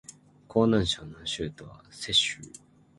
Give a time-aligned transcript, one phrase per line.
[0.49, 2.41] 河南省の省都は鄭州